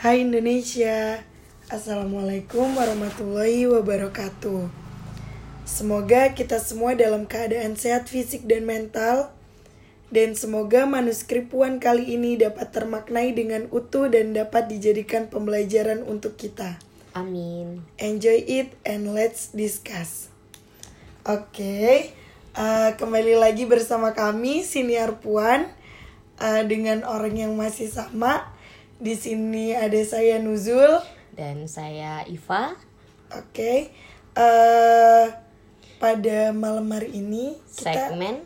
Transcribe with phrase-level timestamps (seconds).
[0.00, 1.20] Hai Indonesia,
[1.68, 4.72] Assalamualaikum warahmatullahi wabarakatuh.
[5.68, 9.28] Semoga kita semua dalam keadaan sehat fisik dan mental,
[10.08, 16.40] dan semoga manuskrip Puan kali ini dapat termaknai dengan utuh dan dapat dijadikan pembelajaran untuk
[16.40, 16.80] kita.
[17.12, 17.84] Amin.
[18.00, 20.32] Enjoy it and let's discuss.
[21.28, 22.08] Oke,
[22.56, 25.68] uh, kembali lagi bersama kami Siniar Puan
[26.40, 28.56] uh, dengan orang yang masih sama.
[29.00, 31.00] Di sini ada saya Nuzul.
[31.32, 32.76] Dan saya Iva.
[33.32, 33.88] Oke,
[34.36, 35.24] uh,
[35.96, 38.42] pada malam hari ini kita Segmen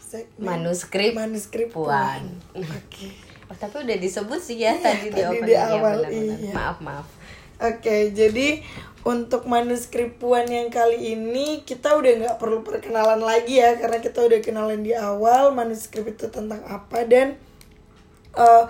[0.00, 2.34] segmen manuskrip manuskrip Puan.
[2.80, 3.14] Oke.
[3.46, 6.38] Oh, tapi udah disebut sih ya Iya, tadi di tadi opening di ya, awal, benar-benar.
[6.40, 6.52] iya.
[6.54, 7.06] Maaf, maaf.
[7.60, 8.48] Oke, jadi
[9.04, 14.18] untuk manuskrip Puan yang kali ini kita udah nggak perlu perkenalan lagi ya karena kita
[14.24, 17.36] udah kenalan di awal manuskrip itu tentang apa dan
[18.34, 18.64] eh,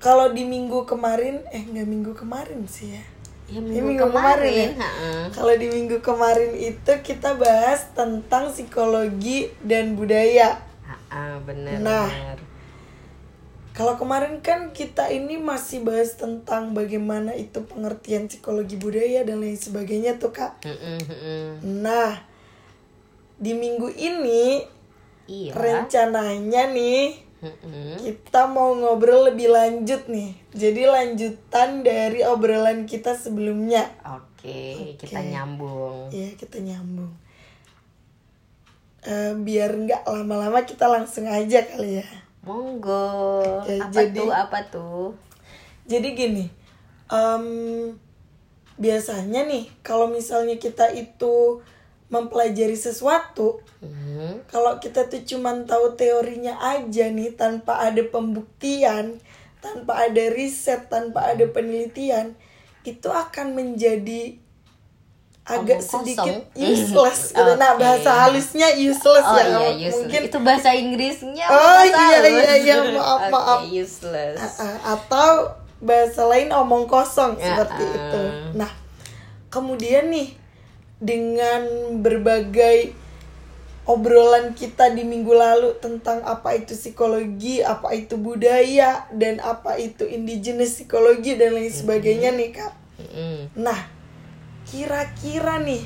[0.00, 3.04] kalau di minggu kemarin eh nggak minggu kemarin sih ya.
[3.50, 5.26] Ya, minggu, minggu kemarin kemarin, ya?
[5.34, 10.62] Kalau di minggu kemarin itu kita bahas tentang psikologi dan budaya.
[11.42, 12.06] Bener, Nah.
[12.06, 12.38] bener.
[13.74, 19.58] Kalau kemarin kan kita ini masih bahas tentang bagaimana itu pengertian psikologi budaya dan lain
[19.58, 20.62] sebagainya tuh kak.
[21.64, 22.22] Nah,
[23.34, 24.62] di minggu ini
[25.26, 25.54] Iya.
[25.54, 27.96] rencananya nih Mm-mm.
[28.04, 30.36] kita mau ngobrol lebih lanjut nih.
[30.52, 33.88] Jadi lanjutan dari obrolan kita sebelumnya.
[34.04, 35.28] Oke, kita Oke.
[35.32, 36.12] nyambung.
[36.12, 37.08] Iya kita nyambung.
[39.00, 42.08] Eh, biar nggak lama-lama kita langsung aja kali ya.
[42.44, 43.40] Monggo.
[43.64, 44.28] Oke, apa jadi- tuh?
[44.28, 45.08] Apa tuh?
[45.88, 46.44] Jadi gini,
[47.08, 47.44] em,
[48.76, 51.64] biasanya nih kalau misalnya kita itu
[52.10, 54.44] mempelajari sesuatu, Mhm.
[54.46, 59.22] kalau kita tuh cuman tahu teorinya aja nih tanpa ada pembuktian,
[59.58, 62.34] tanpa ada riset, tanpa ada penelitian,
[62.82, 64.34] itu akan menjadi
[65.42, 66.02] agak Omong kosong.
[66.04, 66.36] sedikit
[66.68, 67.52] useless gitu.
[67.56, 69.46] Nah, bahasa halusnya useless Oh ya.
[69.46, 69.94] iya, useless.
[69.96, 71.46] Mungkin Itu bahasa Inggrisnya.
[71.46, 72.26] Oh, iya, halus.
[72.28, 73.60] iya, iya, maaf, maaf.
[73.66, 74.38] useless.
[74.58, 77.94] Uh, atau bahasa lain omong kosong Ya, seperti uh.
[77.94, 78.22] itu.
[78.54, 78.70] Nah,
[79.48, 80.36] kemudian nih
[81.00, 81.64] dengan
[82.04, 82.92] berbagai
[83.88, 90.06] obrolan kita di minggu lalu tentang apa itu psikologi, apa itu budaya, dan apa itu
[90.06, 92.72] indigenous psikologi dan lain sebagainya nih kak.
[93.00, 93.50] Mm-mm.
[93.58, 93.80] Nah,
[94.68, 95.82] kira-kira nih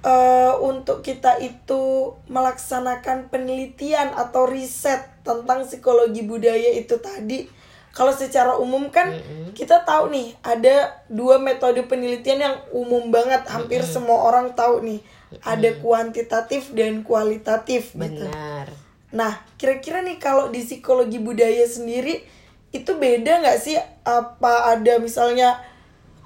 [0.00, 7.44] eh untuk kita itu melaksanakan penelitian atau riset tentang psikologi budaya itu tadi,
[7.90, 9.10] kalau secara umum kan
[9.50, 15.00] kita tahu nih ada dua metode penelitian yang umum banget, hampir semua orang tahu nih,
[15.42, 18.30] ada kuantitatif dan kualitatif gitu.
[18.30, 18.70] Benar.
[19.10, 22.22] Nah, kira-kira nih kalau di psikologi budaya sendiri
[22.70, 23.74] itu beda nggak sih?
[24.06, 25.58] Apa ada misalnya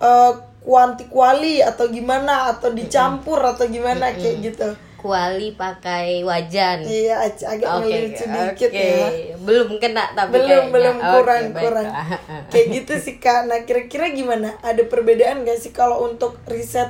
[0.05, 4.69] eh, kuanti kuali atau gimana atau dicampur atau gimana kayak gitu?
[5.05, 6.81] Kuali pakai wajan.
[6.81, 8.81] Iya, ag- agak Oke, ngelucu sedikit oke.
[8.81, 9.09] ya.
[9.37, 10.73] Belum kena tapi Belum kayaknya.
[10.73, 11.61] belum kurang baik.
[11.61, 11.87] kurang.
[12.51, 13.45] Kayak gitu sih kak.
[13.45, 14.57] Nah kira-kira gimana?
[14.59, 16.89] Ada perbedaan nggak sih kalau untuk riset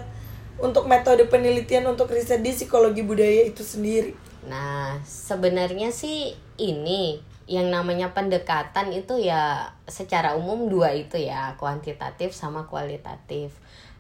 [0.54, 4.14] untuk metode penelitian untuk riset di psikologi budaya itu sendiri?
[4.46, 12.30] Nah, sebenarnya sih ini yang namanya pendekatan itu ya secara umum dua itu ya, kuantitatif
[12.30, 13.50] sama kualitatif.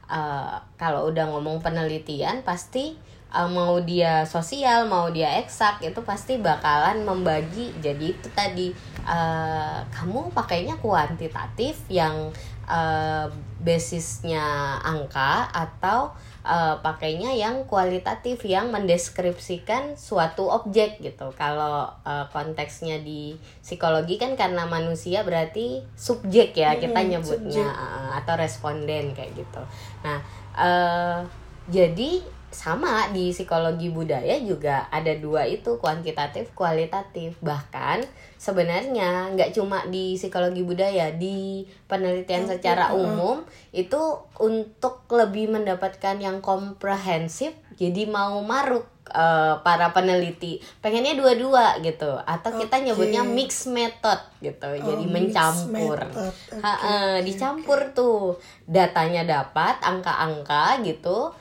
[0.06, 2.94] Eh, kalau udah ngomong penelitian pasti
[3.34, 7.74] eh, mau dia sosial, mau dia eksak itu pasti bakalan membagi.
[7.82, 8.70] Jadi itu tadi
[9.02, 12.30] eh, kamu pakainya kuantitatif yang
[12.70, 13.26] eh,
[13.64, 16.14] basisnya angka atau
[16.46, 21.34] eh, pakainya yang kualitatif yang mendeskripsikan suatu objek gitu.
[21.34, 27.84] Kalau eh, konteksnya di psikologi kan karena manusia berarti subjek ya kita nyebutnya subjek.
[27.98, 29.62] eh, atau responden kayak gitu.
[30.06, 30.18] Nah,
[30.54, 31.18] eh,
[31.64, 32.20] jadi
[32.54, 38.06] sama di psikologi budaya juga ada dua itu kuantitatif kualitatif bahkan
[38.38, 43.02] sebenarnya nggak cuma di psikologi budaya di penelitian Oke, secara uh-uh.
[43.02, 43.36] umum
[43.74, 44.00] itu
[44.38, 52.50] untuk lebih mendapatkan yang komprehensif jadi mau maruk eh, para peneliti pengennya dua-dua gitu atau
[52.54, 52.84] kita Oke.
[52.86, 55.98] nyebutnya mix method gitu jadi Oh, mix mencampur.
[55.98, 56.94] Oke, Ha, oke,
[57.26, 61.32] dicampur tuh datanya dapat angka-angka gitu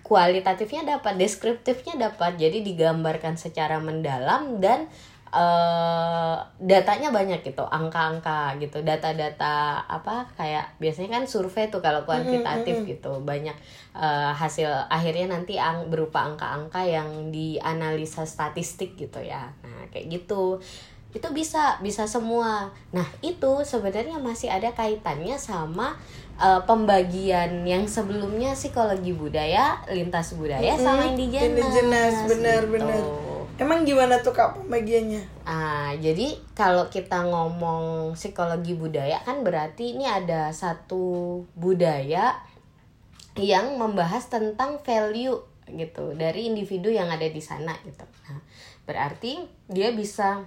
[0.00, 2.40] kualitatifnya dapat deskriptifnya dapat.
[2.40, 4.88] Jadi digambarkan secara mendalam dan
[5.36, 12.86] eh datanya banyak gitu angka-angka gitu data-data apa kayak biasanya kan survei tuh kalau kuantitatif
[12.96, 13.20] gitu.
[13.20, 13.56] Banyak
[13.98, 19.52] eh, hasil akhirnya nanti ang- berupa angka-angka yang dianalisa statistik gitu ya.
[19.66, 20.62] Nah kayak gitu
[21.16, 22.68] itu bisa bisa semua.
[22.92, 25.96] Nah itu sebenarnya masih ada kaitannya sama
[26.36, 32.72] uh, pembagian yang sebelumnya psikologi budaya lintas budaya hmm, sama indigenas indigenas benar gitu.
[32.76, 33.02] benar.
[33.56, 35.48] Emang gimana tuh kak pembagiannya?
[35.48, 42.36] Ah jadi kalau kita ngomong psikologi budaya kan berarti ini ada satu budaya
[43.40, 45.40] yang membahas tentang value
[45.72, 48.04] gitu dari individu yang ada di sana gitu.
[48.28, 48.44] Nah
[48.84, 49.40] berarti
[49.72, 50.44] dia bisa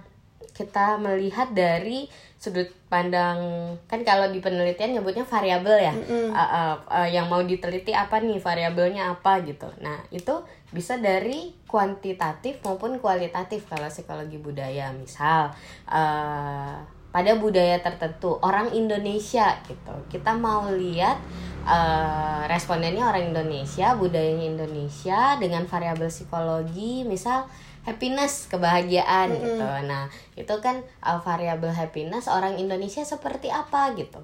[0.56, 2.08] kita melihat dari
[2.40, 3.36] sudut pandang
[3.84, 5.92] kan kalau di penelitian nyebutnya variabel ya.
[5.92, 6.28] Mm -hmm.
[6.32, 9.68] uh, uh, uh, yang mau diteliti apa nih variabelnya apa gitu.
[9.84, 10.40] Nah itu
[10.72, 14.88] bisa dari kuantitatif maupun kualitatif kalau psikologi budaya.
[14.96, 15.52] Misal
[15.84, 19.94] uh, pada budaya tertentu orang Indonesia gitu.
[20.08, 21.20] Kita mau lihat
[21.68, 27.04] uh, respondennya orang Indonesia budayanya Indonesia dengan variabel psikologi.
[27.04, 27.44] Misal
[27.84, 29.44] happiness kebahagiaan mm -hmm.
[29.44, 30.04] gitu nah
[30.36, 34.20] itu kan uh, variabel happiness orang Indonesia seperti apa gitu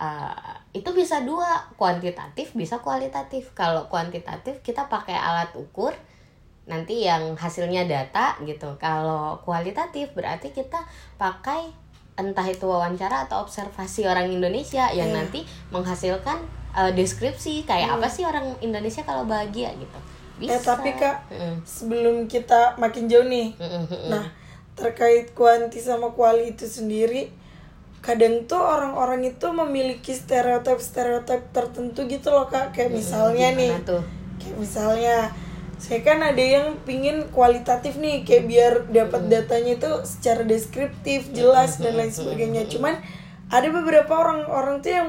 [0.00, 5.94] uh, itu bisa dua kuantitatif bisa kualitatif kalau kuantitatif kita pakai alat ukur
[6.66, 10.82] nanti yang hasilnya data gitu kalau kualitatif berarti kita
[11.14, 11.70] pakai
[12.18, 15.18] entah itu wawancara atau observasi orang Indonesia yang yeah.
[15.22, 16.42] nanti menghasilkan
[16.74, 17.96] uh, deskripsi kayak mm.
[18.00, 19.98] apa sih orang Indonesia kalau bahagia gitu
[20.36, 20.56] bisa.
[20.56, 21.56] Eh tapi kak, mm.
[21.64, 24.24] sebelum kita makin jauh nih, mm nah
[24.76, 27.32] terkait kuanti sama kuali itu sendiri,
[28.04, 34.04] kadang tuh orang-orang itu memiliki stereotip-stereotip tertentu gitu loh kak, kayak misalnya nih, tuh?
[34.36, 35.16] kayak misalnya
[35.76, 41.76] saya kan ada yang pingin kualitatif nih kayak biar dapat datanya itu secara deskriptif jelas
[41.76, 42.64] dan lain sebagainya.
[42.64, 42.96] cuman
[43.52, 45.08] ada beberapa orang-orang tuh yang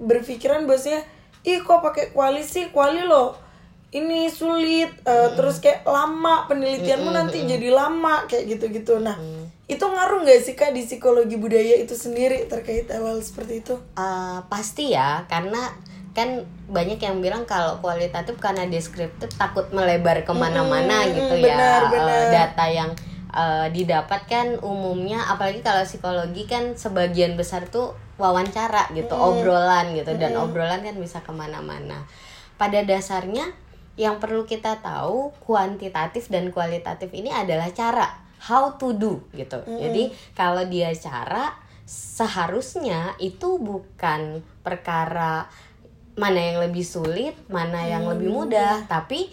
[0.00, 1.04] berpikiran bahwasanya
[1.44, 2.72] ih kok pakai kuali sih?
[2.72, 3.45] Kuali loh
[3.94, 5.34] ini sulit uh, mm.
[5.38, 9.70] terus kayak lama penelitianmu mm nanti jadi lama kayak gitu-gitu nah mm.
[9.70, 14.42] itu ngaruh nggak sih kak di psikologi budaya itu sendiri terkait hal-hal seperti itu uh,
[14.50, 15.70] pasti ya karena
[16.16, 21.80] kan banyak yang bilang kalau kualitatif karena deskriptif takut melebar ke mana-mana mm, gitu benar,
[21.86, 22.08] ya benar.
[22.08, 22.90] Uh, data yang
[23.36, 29.28] uh, didapatkan umumnya apalagi kalau psikologi kan sebagian besar tuh wawancara gitu mm.
[29.28, 32.08] obrolan gitu dan obrolan kan bisa ke mana-mana
[32.56, 33.52] pada dasarnya
[33.96, 38.04] yang perlu kita tahu kuantitatif dan kualitatif ini adalah cara
[38.44, 39.64] how to do gitu.
[39.64, 39.80] Mm.
[39.80, 40.02] Jadi
[40.36, 41.56] kalau dia cara
[41.88, 45.48] seharusnya itu bukan perkara
[46.16, 48.10] mana yang lebih sulit, mana yang mm.
[48.16, 49.32] lebih mudah, tapi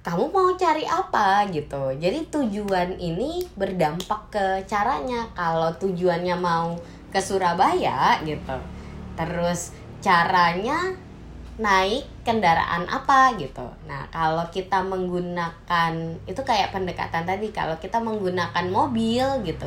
[0.00, 1.92] kamu mau cari apa gitu.
[2.00, 5.28] Jadi tujuan ini berdampak ke caranya.
[5.36, 6.80] Kalau tujuannya mau
[7.12, 8.56] ke Surabaya gitu.
[9.12, 10.96] Terus caranya
[11.58, 13.66] naik kendaraan apa gitu.
[13.90, 15.92] Nah, kalau kita menggunakan
[16.24, 19.66] itu kayak pendekatan tadi, kalau kita menggunakan mobil gitu,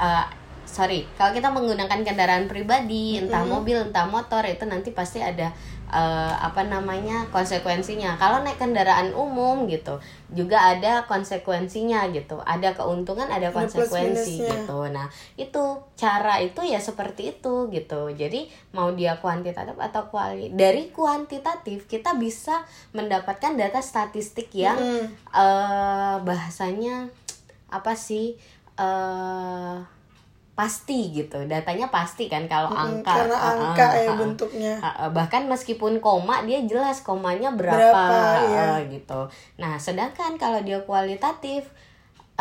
[0.00, 0.24] uh,
[0.64, 5.52] sorry, kalau kita menggunakan kendaraan pribadi, entah mobil, entah motor, itu nanti pasti ada
[5.88, 8.16] uh, apa namanya konsekuensinya.
[8.20, 10.00] Kalau naik kendaraan umum gitu
[10.32, 12.40] juga ada konsekuensinya gitu.
[12.44, 14.78] Ada keuntungan ada konsekuensi gitu.
[14.92, 15.64] Nah itu
[15.96, 18.12] cara itu ya seperti itu gitu.
[18.12, 22.62] Jadi mau dia kuantitatif atau kuali dari kuantitatif kita bisa
[22.92, 25.32] mendapatkan data statistik yang mm.
[25.32, 27.08] uh, bahasanya
[27.68, 28.36] apa sih
[28.80, 29.97] uh,
[30.58, 31.38] pasti gitu.
[31.46, 33.14] Datanya pasti kan kalau hmm, angka.
[33.14, 34.74] karena angka uh, ya uh, bentuknya.
[34.82, 38.66] Uh, bahkan meskipun koma dia jelas komanya berapa, berapa ya.
[38.74, 39.20] uh, gitu.
[39.62, 41.70] Nah sedangkan kalau dia kualitatif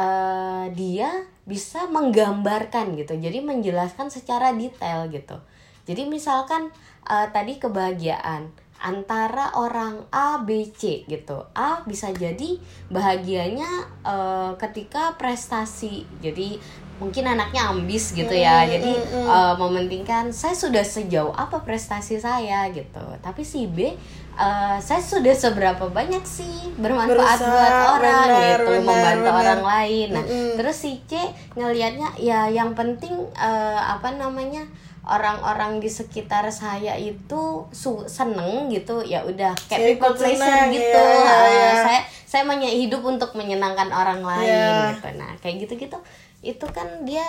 [0.02, 3.14] uh, dia bisa menggambarkan gitu.
[3.22, 5.38] Jadi menjelaskan secara detail gitu.
[5.86, 6.74] Jadi misalkan
[7.06, 8.50] uh, tadi kebahagiaan
[8.82, 11.46] antara orang A B C gitu.
[11.58, 12.62] A bisa jadi
[12.94, 16.06] bahagianya uh, ketika prestasi.
[16.22, 16.62] Jadi
[16.98, 18.66] mungkin anaknya ambis gitu ya.
[18.66, 19.28] Mm, jadi mm, mm.
[19.30, 22.66] Uh, mementingkan saya sudah sejauh apa prestasi saya?
[22.74, 23.06] gitu.
[23.22, 23.94] Tapi si B
[24.38, 28.26] uh, saya sudah seberapa banyak sih bermanfaat Berusaha, buat orang?
[28.30, 29.42] benar, gitu benar, membantu benar.
[29.46, 30.08] orang lain.
[30.14, 30.54] Nah mm, mm.
[30.58, 31.14] terus si C
[31.54, 34.66] ngelihatnya ya yang penting uh, apa namanya
[35.08, 41.38] orang-orang di sekitar saya itu su seneng gitu ya udah kayak people pleasure gitu ya,
[41.48, 41.72] ya.
[41.82, 44.92] saya saya hidup untuk menyenangkan orang lain ya.
[44.94, 45.98] gitu nah kayak gitu gitu
[46.44, 47.24] itu kan dia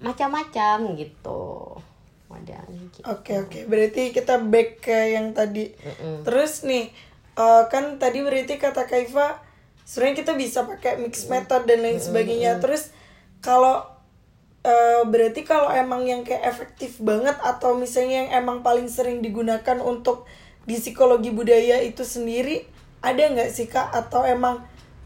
[0.00, 1.76] macam-macam gitu
[2.30, 3.04] modelnya gitu.
[3.10, 5.74] Oke oke, berarti kita back ke yang tadi.
[5.74, 6.16] Mm -mm.
[6.22, 6.94] Terus nih,
[7.34, 9.42] uh, kan tadi berarti kata Kaifa,
[9.82, 12.56] sebenarnya kita bisa pakai mix method dan lain sebagainya.
[12.56, 12.64] Mm -mm.
[12.64, 12.82] Terus
[13.42, 13.82] kalau
[14.64, 19.78] uh, berarti kalau emang yang kayak efektif banget atau misalnya yang emang paling sering digunakan
[19.80, 20.28] untuk
[20.68, 22.68] di psikologi budaya itu sendiri
[23.00, 23.90] ada nggak sih kak?
[23.92, 24.60] Atau emang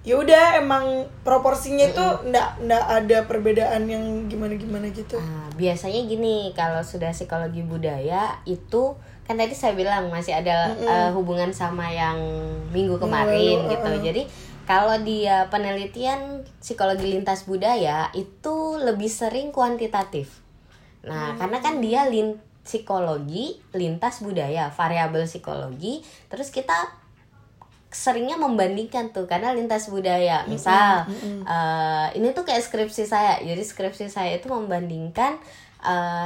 [0.05, 6.05] ya udah emang proporsinya itu ndak ndak ada perbedaan yang gimana gimana gitu Nah, biasanya
[6.05, 11.89] gini, kalau sudah psikologi budaya itu kan tadi saya bilang masih ada eh, hubungan sama
[11.89, 12.21] yang
[12.69, 13.89] minggu kemarin lalu, gitu.
[13.89, 14.05] uh-uh.
[14.05, 14.23] Jadi
[14.65, 20.41] kalau dia penelitian psikologi lintas budaya itu lebih sering kuantitatif.
[21.05, 26.01] Nah, karena kan dia lin psikologi lintas budaya, variabel psikologi,
[26.33, 26.97] terus kita
[27.93, 30.49] seringnya membandingkan tuh karena lintas budaya.
[30.49, 31.05] Misal
[31.45, 33.39] eh, ini tuh kayak skripsi saya.
[33.45, 35.39] Jadi skripsi saya itu membandingkan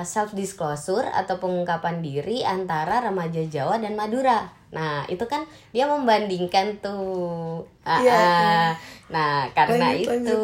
[0.07, 6.77] self disclosure atau pengungkapan diri antara remaja Jawa dan Madura nah itu kan dia membandingkan
[6.79, 8.21] tuh Ah, Iya, ah.
[8.21, 8.69] iya.
[9.09, 10.43] nah karena Lanjut, itu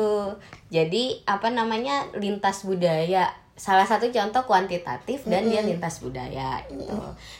[0.73, 6.91] jadi apa namanya lintas budaya salah satu contoh kuantitatif dan dia lintas budaya gitu.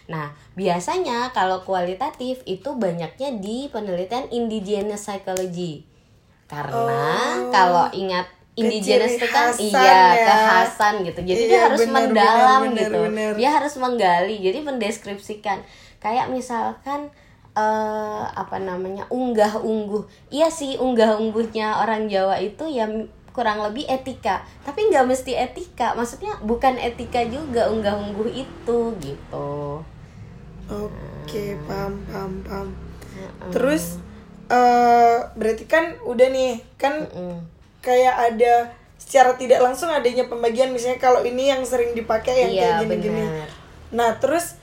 [0.07, 5.83] Nah, biasanya kalau kualitatif itu banyaknya di penelitian indigenous psychology.
[6.47, 7.51] Karena Oh.
[7.51, 9.83] kalau ingat indigenous itu kan iya
[10.15, 10.23] ya.
[10.23, 11.21] kekhasan gitu.
[11.27, 12.99] Jadi Iya, dia harus benar, mendalam benar, gitu.
[13.11, 13.33] benar.
[13.35, 14.37] Dia harus menggali.
[14.39, 15.59] Jadi mendeskripsikan
[16.05, 17.09] kayak misalkan
[17.57, 22.85] eh apa namanya unggah ungguh iya sih unggah ungguhnya orang Jawa itu ya
[23.35, 24.47] kurang lebih etika.
[24.63, 25.93] Tapi nggak mesti etika.
[25.99, 29.83] Maksudnya bukan etika juga unggah ungguh itu gitu.
[30.71, 32.69] Oke paham paham paham.
[33.51, 33.99] Terus
[34.47, 37.11] eh berarti kan udah nih kan
[37.83, 40.71] kayak ada secara tidak langsung adanya pembagian.
[40.71, 43.23] Misalnya kalau ini yang sering dipakai yang iya kayak gini-gini.
[43.95, 44.63] Nah, terus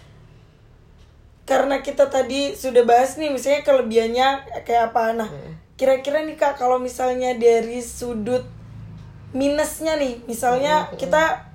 [1.51, 4.27] karena kita tadi sudah bahas nih misalnya kelebihannya
[4.63, 5.11] kayak apa.
[5.11, 5.29] Nah,
[5.75, 8.47] kira-kira nih Kak kalau misalnya dari sudut
[9.35, 11.51] minusnya nih, misalnya kita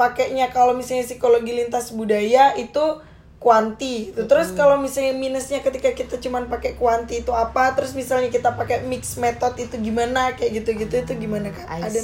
[0.00, 3.04] pakainya kalau misalnya psikologi lintas budaya itu
[3.36, 4.16] kuanti.
[4.16, 4.24] Gitu.
[4.24, 7.76] Terus kalau misalnya minusnya ketika kita cuman pakai kuanti itu apa?
[7.76, 10.32] Terus misalnya kita pakai mix method itu gimana?
[10.32, 11.68] Kayak gitu-gitu itu gimana Kak?
[11.76, 12.00] I Ada.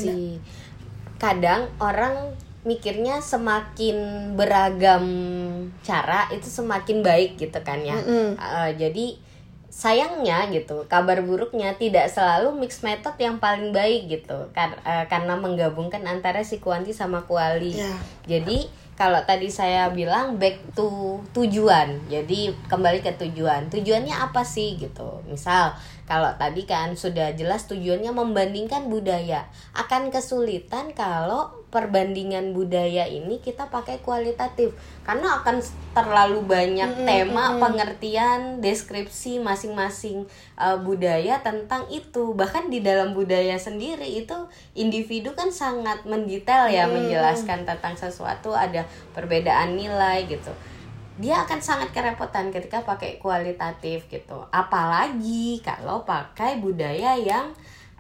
[1.16, 3.97] Kadang orang mikirnya semakin
[4.38, 5.02] beragam
[5.83, 7.99] cara itu semakin baik gitu kan ya.
[7.99, 8.38] Mm-mm.
[8.38, 9.07] Eh, jadi
[9.73, 15.33] sayangnya gitu kabar buruknya tidak selalu mix method yang paling baik gitu Kar- eh, karena
[15.35, 17.75] menggabungkan antara si kuanti sama kuali.
[17.81, 17.90] Ya.
[18.28, 21.99] Jadi kalau tadi saya bilang back to tujuan.
[22.07, 23.73] Jadi kembali ke tujuan.
[23.73, 25.25] Tujuannya apa sih gitu.
[25.26, 25.73] Misal
[26.12, 29.49] kalau tadi kan sudah jelas tujuannya membandingkan budaya.
[29.73, 34.76] Akan kesulitan kalau perbandingan budaya ini kita pakai kualitatif
[35.09, 35.64] karena akan
[35.97, 40.28] terlalu banyak tema, pengertian, deskripsi masing-masing
[40.61, 42.37] uh, budaya tentang itu.
[42.37, 44.37] Bahkan di dalam budaya sendiri itu
[44.76, 48.85] individu kan sangat mendetail ya menjelaskan tentang sesuatu ada
[49.16, 50.52] perbedaan nilai gitu.
[51.21, 54.49] Dia akan sangat kerepotan ketika pakai kualitatif gitu.
[54.49, 57.52] Apalagi kalau pakai budaya yang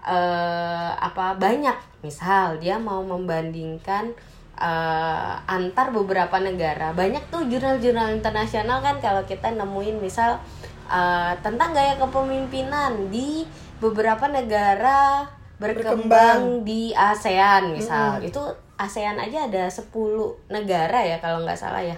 [0.02, 1.76] eh apa banyak.
[2.02, 4.16] Misal dia mau membandingkan
[4.56, 6.96] eh, antar beberapa negara.
[6.96, 10.40] Banyak tuh jurnal-jurnal internasional kan kalau kita nemuin misal
[10.88, 13.44] eh, tentang gaya kepemimpinan di
[13.78, 15.28] beberapa negara
[15.62, 18.18] berkembang, di ASEAN misal.
[18.24, 18.42] Itu
[18.74, 19.94] ASEAN aja ada 10
[20.50, 21.94] negara ya kalau nggak salah ya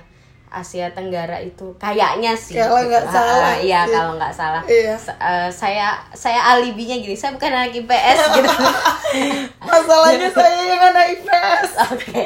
[0.55, 2.55] Asia Tenggara itu kayaknya sih.
[2.55, 4.63] Kalau nggak Ah, salah, ah, iya kalau nggak salah.
[4.65, 4.95] Iya.
[4.95, 8.51] Eh, saya saya alibinya gini saya bukan anak IPS gitu.
[9.61, 11.69] Masalahnya saya yang anak IPS.
[11.91, 12.21] oke.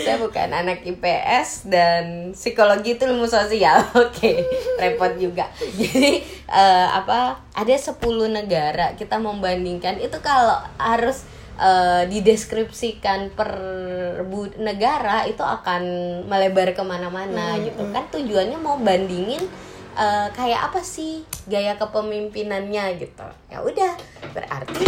[0.00, 3.84] Saya bukan anak IPS dan psikologi itu ilmu sosial.
[4.04, 4.42] Oke
[4.76, 5.48] repot juga.
[5.56, 7.96] Jadi eh, apa ada 10
[8.28, 13.50] negara kita membandingkan itu kalau harus eh, dideskripsikan per
[14.26, 15.82] bu- negara itu akan
[16.26, 17.82] melebar ke mana-mana gitu.
[17.94, 19.42] kan tujuannya mau bandingin
[19.94, 23.26] eh, kayak apa sih gaya kepemimpinannya gitu.
[23.50, 23.92] Ya udah
[24.34, 24.86] berarti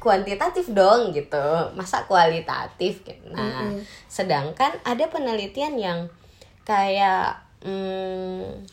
[0.00, 1.46] kuantitatif dong gitu.
[1.76, 3.26] Masa kualitatif gitu.
[3.30, 3.70] Nah
[4.08, 5.98] sedangkan ada penelitian yang
[6.64, 8.66] kayak hmm,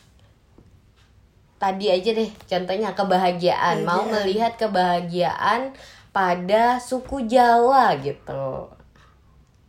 [1.60, 3.84] tadi aja deh contohnya kebahagiaan.
[3.84, 5.76] Mau melihat kebahagiaan
[6.10, 8.66] pada suku Jawa gitu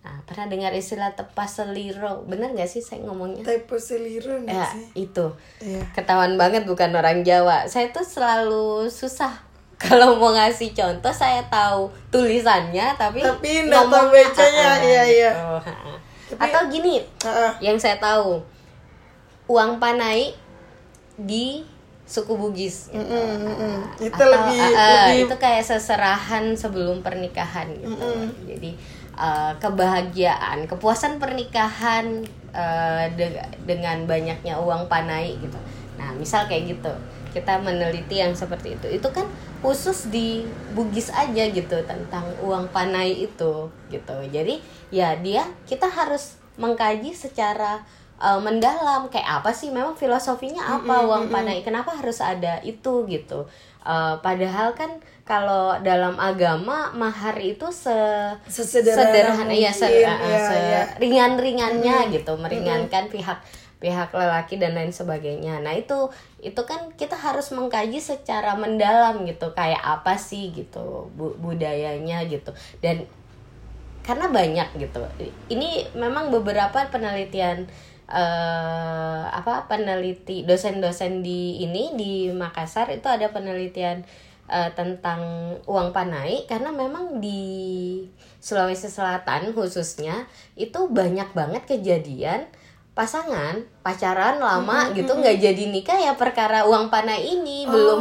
[0.01, 5.05] nah pernah dengar istilah tepas seliro bener gak sih saya ngomongnya Typo seliro ya sih?
[5.05, 5.25] itu
[5.61, 5.85] Iya.
[5.93, 7.69] ketahuan banget bukan orang Jawa.
[7.69, 9.29] Saya tuh selalu susah
[9.81, 15.03] kalau mau ngasih contoh saya tahu tulisannya tapi Tapi nggak tahu bacanya, ah, ah, iya,
[15.05, 15.31] iya.
[16.25, 16.33] gitu.
[16.37, 17.51] Atau gini, Heeh.
[17.61, 18.41] yang saya tahu
[19.45, 20.33] uang panai
[21.13, 21.61] di
[22.11, 22.91] suku Bugis.
[22.91, 22.99] gitu.
[22.99, 23.75] Mm-mm, mm-mm.
[24.03, 27.95] Itu Atau, lebih ah, lebih itu kayak seserahan sebelum pernikahan gitu.
[28.43, 28.75] Jadi
[29.15, 32.19] eh, kebahagiaan, kepuasan pernikahan
[32.51, 35.55] eh, de- dengan banyaknya uang panai gitu.
[35.95, 36.91] Nah, misal kayak gitu.
[37.31, 39.23] kita meneliti yang seperti itu itu kan
[39.63, 40.43] khusus di
[40.75, 44.59] Bugis aja gitu tentang uang panai itu gitu jadi
[44.91, 47.79] ya dia kita harus mengkaji secara
[48.21, 51.09] uh, mendalam kayak apa sih memang filosofinya apa mm -hmm.
[51.09, 53.49] uang panai kenapa harus ada itu gitu
[53.81, 57.95] uh, padahal kan kalau dalam agama mahar itu se
[58.45, 60.81] sederhana ya, se, ya, se ya.
[60.99, 62.09] ringan-ringannya hmm.
[62.19, 63.13] gitu meringankan hmm.
[63.15, 63.39] pihak
[63.81, 65.57] pihak lelaki dan lain sebagainya.
[65.57, 71.33] Nah, itu itu kan kita harus mengkaji secara mendalam gitu kayak apa sih gitu bu
[71.41, 72.53] budayanya gitu.
[72.77, 73.09] Dan
[74.05, 75.01] karena banyak gitu.
[75.49, 77.65] Ini memang beberapa penelitian
[78.11, 84.03] uh, apa peneliti dosen-dosen di ini di Makassar itu ada penelitian
[84.51, 86.43] uh, tentang uang panai.
[86.45, 88.03] Karena memang di
[88.43, 90.27] Sulawesi Selatan khususnya
[90.59, 92.51] itu banyak banget kejadian
[92.91, 97.99] pasangan pacaran lama hmm, gitu nggak jadi nikah ya perkara uang panai ini oh, belum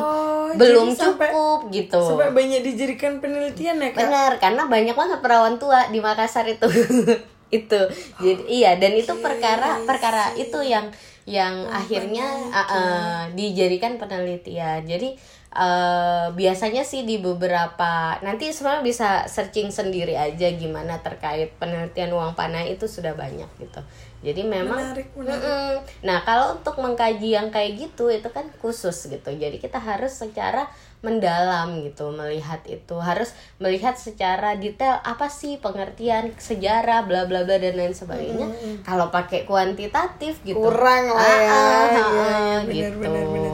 [0.58, 2.02] belum cukup gitu.
[2.02, 4.02] sampai banyak dijadikan penelitian ya kak?
[4.02, 6.66] Benar karena banyak banget perawan tua di Makassar itu
[7.50, 7.80] itu.
[8.22, 10.88] Jadi iya dan itu perkara perkara itu yang
[11.28, 14.82] yang oh, akhirnya uh, uh, dijadikan penelitian.
[14.86, 15.14] Jadi
[15.54, 22.34] uh, biasanya sih di beberapa nanti sebenarnya bisa searching sendiri aja gimana terkait penelitian uang
[22.38, 23.80] panai itu sudah banyak gitu.
[24.20, 25.40] Jadi memang menarik, menarik.
[25.40, 25.72] Mm -mm.
[26.04, 29.30] nah kalau untuk mengkaji yang kayak gitu itu kan khusus gitu.
[29.32, 30.68] Jadi kita harus secara
[31.00, 37.56] mendalam gitu melihat itu harus melihat secara detail apa sih pengertian sejarah bla bla bla
[37.56, 38.74] dan lain sebagainya mm -hmm.
[38.84, 43.24] kalau pakai kuantitatif gitu kurang lah ya, ah, ah, ah, ya, ya, gitu bener, bener,
[43.32, 43.52] bener.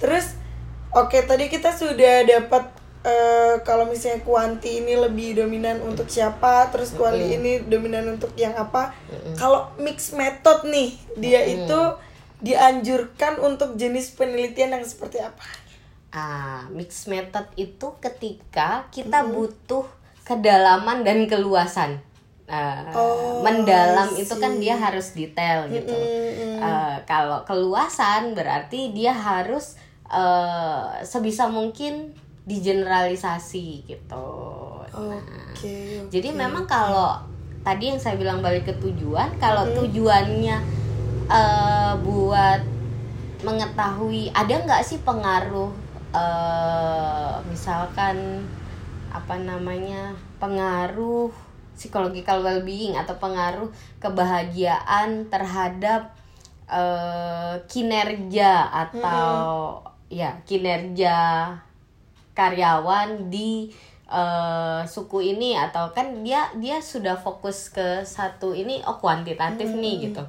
[0.00, 0.38] terus
[0.88, 2.64] Oke, tadi kita sudah dapat
[3.04, 7.36] uh, kalau misalnya kuanti ini lebih dominan untuk siapa, terus kuali mm -hmm.
[7.36, 8.96] ini dominan untuk yang apa.
[9.12, 9.34] Mm -hmm.
[9.36, 11.54] Kalau mix method nih, dia mm -hmm.
[11.60, 11.80] itu
[12.40, 15.44] dianjurkan untuk jenis penelitian yang seperti apa?
[16.08, 19.34] Ah, mix method itu ketika kita mm -hmm.
[19.36, 19.86] butuh
[20.24, 22.00] kedalaman dan keluasan.
[22.48, 25.92] Uh, oh, mendalam itu kan dia harus detail gitu.
[25.92, 26.56] Mm -hmm.
[26.64, 29.76] uh, kalau keluasan berarti dia harus
[30.08, 32.16] uh, sebisa mungkin
[32.48, 34.28] digeneralisasi gitu.
[34.88, 35.20] Nah,
[35.52, 37.20] okay, jadi memang kalau
[37.60, 39.76] tadi yang saya bilang balik ke tujuan, kalau hmm.
[39.84, 40.56] tujuannya
[41.28, 42.64] uh, buat
[43.44, 45.70] mengetahui ada nggak sih pengaruh
[46.14, 48.44] uh, misalkan
[49.08, 51.32] apa namanya pengaruh
[51.74, 53.70] psychological well-being atau pengaruh
[54.02, 56.12] kebahagiaan terhadap
[56.68, 61.16] uh, kinerja atau hmm ya kinerja
[62.32, 63.68] karyawan di
[64.08, 69.80] uh, suku ini atau kan dia dia sudah fokus ke satu ini oh kuantitatif hmm.
[69.80, 70.24] nih gitu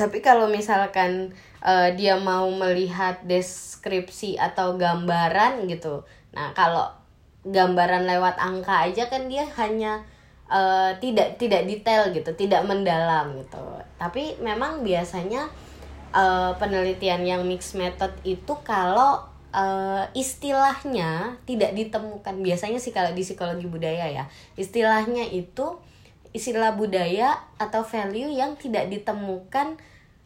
[0.00, 6.04] tapi kalau misalkan uh, dia mau melihat deskripsi atau gambaran gitu.
[6.34, 6.90] Nah kalau
[7.46, 10.04] gambaran lewat angka aja kan dia hanya
[10.50, 13.62] uh, tidak tidak detail gitu tidak mendalam gitu.
[13.96, 15.48] Tapi memang biasanya
[16.12, 19.22] uh, penelitian yang mixed method itu kalau
[19.54, 22.34] uh, istilahnya tidak ditemukan.
[22.42, 24.24] Biasanya sih kalau di psikologi budaya ya
[24.58, 25.78] istilahnya itu
[26.36, 29.80] istilah budaya atau value yang tidak ditemukan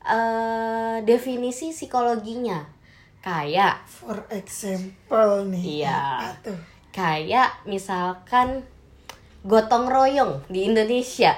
[0.07, 2.63] uh, definisi psikologinya.
[3.23, 5.87] Kayak for example nih.
[5.87, 6.01] Iya.
[6.91, 8.67] Kayak misalkan
[9.47, 11.35] gotong royong di Indonesia.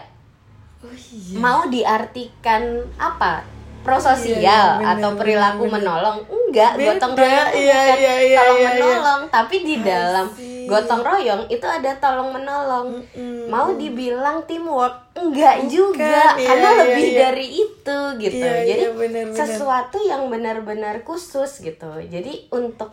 [0.85, 1.41] Oh, iya.
[1.41, 3.45] mau diartikan apa?
[3.85, 5.85] Prososial iya, iya, atau perilaku bener.
[5.85, 6.25] menolong?
[6.25, 8.81] Enggak Beda, gotong royong iya, iya, iya, tolong iya, iya.
[8.81, 9.33] menolong iya.
[9.33, 10.27] tapi di dalam
[10.67, 13.03] gotong royong itu ada tolong menolong.
[13.13, 13.47] Mm -mm.
[13.53, 15.15] mau dibilang teamwork?
[15.15, 17.19] Enggak bukan, juga iya, karena iya, lebih iya.
[17.23, 18.45] dari itu gitu.
[18.45, 19.39] Iya, iya jadi iya, bener, bener.
[19.39, 21.91] sesuatu yang benar-benar khusus gitu.
[22.11, 22.91] Jadi untuk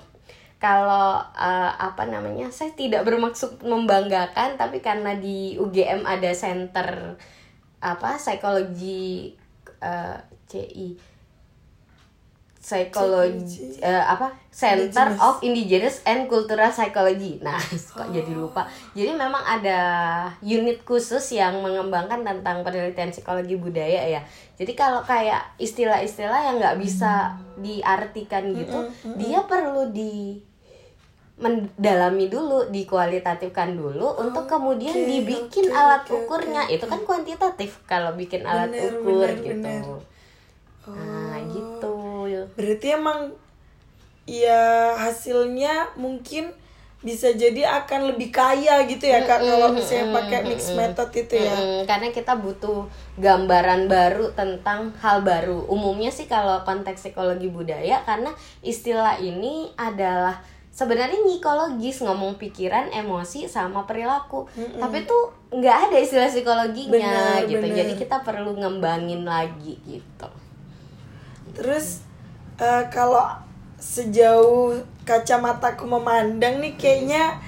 [0.62, 7.18] kalau uh, apa namanya saya tidak bermaksud membanggakan tapi karena di UGM ada center
[7.82, 9.34] apa psikologi
[9.82, 11.11] uh, CI
[12.62, 15.26] Psychology uh, apa Center Indigenous.
[15.26, 17.42] of Indigenous and Cultural Psychology.
[17.42, 17.58] Nah,
[17.98, 18.14] kok oh.
[18.14, 18.70] jadi lupa.
[18.94, 19.80] Jadi memang ada
[20.46, 24.22] unit khusus yang mengembangkan tentang penelitian psikologi budaya ya.
[24.62, 27.66] Jadi kalau kayak istilah-istilah yang nggak bisa hmm.
[27.66, 29.16] diartikan gitu, mm -hmm.
[29.18, 30.38] dia perlu di
[31.42, 36.62] mendalami dulu, dikualitatifkan dulu oh, untuk kemudian okay, dibikin okay, alat okay, ukurnya.
[36.70, 39.58] Okay, Itu kan kuantitatif kalau bikin alat bener, ukur bener, gitu.
[39.58, 40.12] Bener
[40.88, 41.94] oh, nah gitu
[42.54, 43.34] berarti emang
[44.26, 46.54] ya hasilnya mungkin
[47.02, 51.58] bisa jadi akan lebih kaya gitu ya kak kalau misalnya pakai mix method itu ya
[51.58, 52.86] Mm, karena kita butuh
[53.18, 55.66] gambaran baru tentang hal baru.
[55.66, 58.30] Umumnya sih kalau konteks psikologi budaya karena
[58.62, 64.46] istilah ini adalah sebenarnya psikologis ngomong pikiran, emosi sama perilaku.
[64.54, 67.66] Tapi tuh nggak ada istilah psikologinya Benar, gitu.
[67.66, 67.78] benar.
[67.82, 70.30] Jadi kita perlu ngembangin lagi gitu.
[71.52, 72.06] terus
[72.62, 73.26] eh, kalau
[73.82, 77.42] sejauh kacamataku memandang nih kayaknya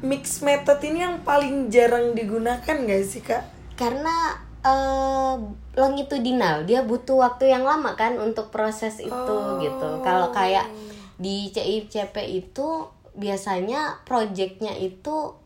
[0.00, 3.44] mix method ini yang paling jarang digunakan gak sih kak
[3.76, 5.34] Karena eh
[5.72, 9.56] longitudinal, dia butuh waktu yang lama kan untuk proses itu Oh.
[9.56, 9.88] gitu.
[10.04, 10.68] Kalau kayak
[11.16, 12.84] di CICP itu
[13.16, 15.36] biasanya projectnya itu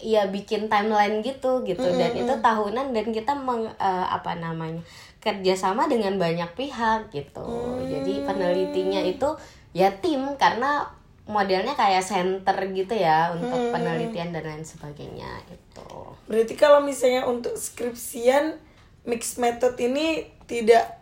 [0.00, 4.80] ya bikin timeline gitu gitu dan itu tahunan dan kita meng, eh, apa namanya
[5.20, 7.46] kerjasama dengan banyak pihak gitu.
[7.84, 9.28] Jadi penelitinya itu
[9.70, 10.88] ya tim karena
[11.30, 15.86] modelnya kayak center gitu ya untuk penelitian dan lain sebagainya itu
[16.26, 18.58] berarti kalau misalnya untuk skripsian
[19.06, 20.98] mix method ini tidak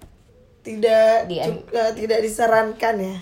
[0.61, 3.17] tidak Di- cu- eh, tidak disarankan ya?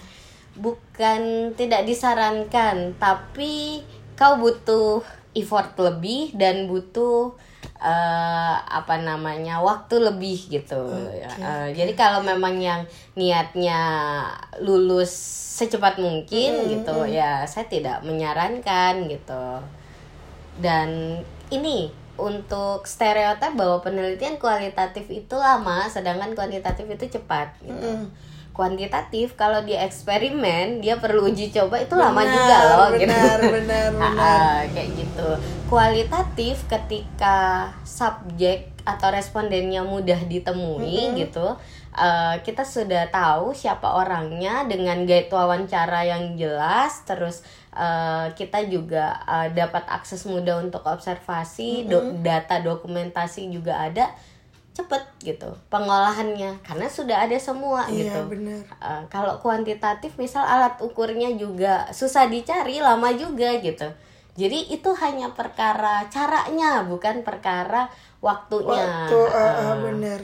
[0.58, 3.86] Bukan tidak disarankan tapi
[4.18, 5.06] kau butuh
[5.38, 7.38] effort lebih dan butuh
[7.76, 10.80] eh, apa namanya waktu lebih gitu
[11.36, 12.82] Eh, jadi kalau memang yang
[13.14, 13.80] niatnya
[14.60, 15.12] lulus
[15.56, 19.60] secepat mungkin gitu ya saya tidak menyarankan gitu
[20.56, 28.08] dan ini untuk stereotip bahwa penelitian kualitatif itu lama sedangkan kuantitatif itu cepat gitu.
[28.56, 33.12] Kuantitatif kalau dia eksperimen dia perlu uji coba itu lama Benar, juga loh gitu.
[33.12, 34.16] benar, benar, Ah, benar.
[34.16, 35.28] ah, kayak gitu.
[35.66, 41.58] Kualitatif ketika subjek atau respondennya mudah ditemui gitu.
[41.96, 47.42] eh, kita sudah tahu siapa orangnya dengan guide wawancara yang jelas terus
[47.74, 54.12] eh, kita juga eh, dapat akses mudah untuk observasi do- data dokumentasi juga ada
[54.76, 58.36] cepet gitu pengolahannya karena sudah ada semua iya gitu.
[58.76, 63.88] Uh, kalau kuantitatif misal alat ukurnya juga susah dicari lama juga gitu
[64.36, 67.88] jadi itu hanya perkara caranya bukan perkara
[68.20, 68.84] waktunya.
[68.84, 70.20] Waktu eh, eh, benar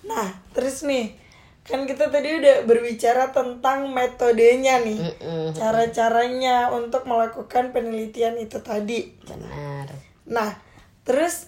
[0.00, 1.12] nah terus nih
[1.60, 9.14] kan kita tadi udah berbicara tentang metodenya nih Mm-mm, cara-caranya untuk melakukan penelitian itu tadi.
[9.22, 9.86] Benar.
[10.26, 10.50] Nah,
[11.06, 11.46] terus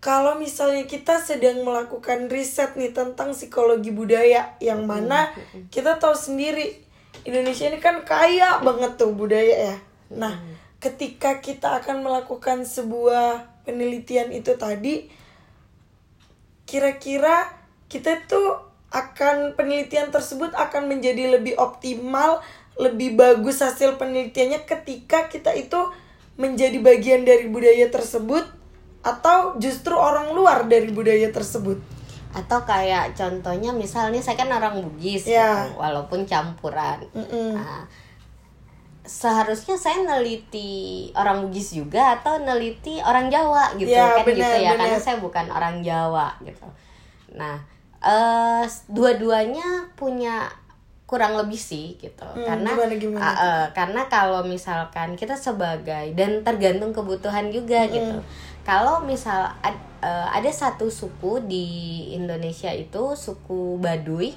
[0.00, 5.28] kalau misalnya kita sedang melakukan riset nih tentang psikologi budaya yang mana
[5.68, 6.80] kita tahu sendiri
[7.22, 9.76] Indonesia ini kan kaya banget tuh budaya ya.
[10.10, 10.40] Nah,
[10.82, 15.06] ketika kita akan melakukan sebuah penelitian itu tadi
[16.66, 17.46] kira-kira
[17.86, 18.58] kita tuh
[18.90, 22.42] akan penelitian tersebut akan menjadi lebih optimal,
[22.76, 25.80] lebih bagus hasil penelitiannya ketika kita itu
[26.36, 28.44] menjadi bagian dari budaya tersebut
[29.00, 31.78] atau justru orang luar dari budaya tersebut.
[32.32, 35.68] atau kayak contohnya misalnya saya kan orang Bugis Ya.
[35.68, 37.60] gitu, walaupun campuran Mm-mm.
[37.60, 37.84] Nah,
[39.12, 44.56] seharusnya saya neliti orang Bugis juga atau neliti orang Jawa gitu Ya, kan benar, gitu
[44.64, 45.04] ya karena benar.
[45.04, 46.64] saya bukan orang Jawa gitu.
[47.36, 47.60] Nah,
[48.00, 50.48] eh dua-duanya punya
[51.04, 52.24] kurang lebih sih gitu.
[52.24, 53.20] Hmm, karena gimana, gimana?
[53.20, 58.16] ah, eh, karena kalau misalkan kita sebagai dan tergantung kebutuhan juga gitu.
[58.64, 61.66] Kalau misal ad- eh, ada satu suku di
[62.10, 64.32] Indonesia itu suku Baduy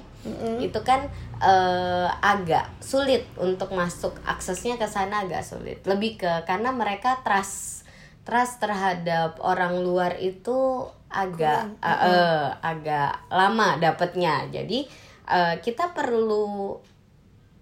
[0.58, 1.06] itu kan
[1.40, 4.16] eh, agak sulit untuk masuk.
[4.24, 5.82] Aksesnya ke sana agak sulit.
[5.84, 7.84] Lebih ke karena mereka trust
[8.26, 14.50] trust terhadap orang luar itu agak eh, eh, agak lama dapatnya.
[14.50, 14.84] Jadi
[15.30, 16.76] eh, kita perlu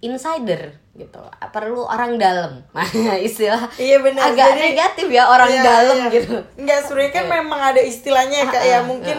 [0.04, 2.62] insider gitu perlu orang dalam
[3.26, 4.30] istilah Iya benar.
[4.30, 6.12] agak Jadi- negatif ya orang Iya, dalam iya.
[6.12, 8.78] gitu Enggak, sebenarnya kan memang ada istilahnya ya, Kak ya.
[8.84, 9.16] Mungkin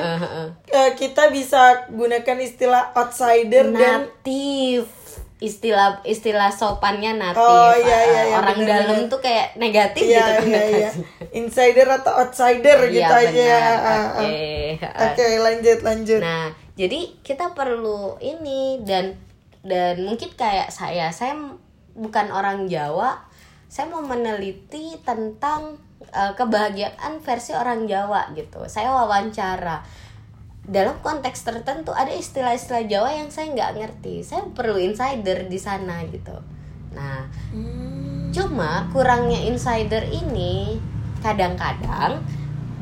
[0.68, 4.88] eh, kita bisa gunakan istilah outsider dan natif
[5.36, 9.12] istilah istilah sopannya natif Oh, iya, iya, Uh, iya, orang benar, dalam benar.
[9.12, 10.90] tuh kayak negatif Iya, gitu iya, iya.
[11.34, 13.44] Insider atau outsider gitu Iya, aja.
[13.52, 14.04] Ah, ah.
[14.16, 14.80] Oke.
[14.80, 16.20] Oke, lanjut lanjut.
[16.20, 19.20] Nah, jadi kita perlu ini dan
[19.66, 21.34] dan mungkin kayak saya, saya
[21.98, 23.26] bukan orang Jawa,
[23.66, 25.82] saya mau meneliti tentang
[26.14, 28.70] uh, kebahagiaan versi orang Jawa gitu.
[28.70, 29.82] Saya wawancara
[30.66, 34.22] dalam konteks tertentu ada istilah-istilah Jawa yang saya nggak ngerti.
[34.22, 36.38] Saya perlu insider di sana gitu.
[36.94, 38.16] Nah, Hmm.
[38.36, 40.76] Cuma kurangnya insider ini
[41.24, 42.20] kadang-kadang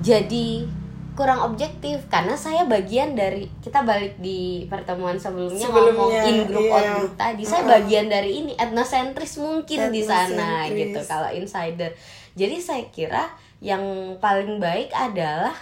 [0.02, 0.66] jadi
[1.14, 6.66] kurang objektif karena saya bagian dari kita balik di pertemuan sebelumnya, Sebelumnya, ngomong in group
[6.66, 6.74] iya.
[6.74, 7.44] out group tadi.
[7.46, 10.80] Saya bagian dari ini etnosentris mungkin di sana Etnosentris.
[10.82, 11.92] gitu kalau insider.
[12.34, 13.24] Jadi saya kira
[13.62, 15.54] yang paling baik adalah